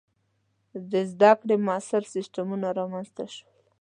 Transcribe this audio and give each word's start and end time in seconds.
•د 0.91 0.93
زده 1.11 1.31
کړې 1.39 1.55
معاصر 1.65 2.03
سیستمونه 2.13 2.67
رامنځته 2.79 3.23
شول. 3.33 3.51